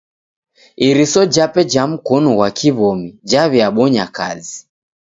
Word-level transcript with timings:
Iriso 0.87 1.21
jape 1.33 1.61
ja 1.71 1.83
mkonu 1.91 2.29
ghwa 2.35 2.49
kiw'omi 2.57 3.07
jaw'iabonya 3.29 4.05
kazi. 4.17 4.57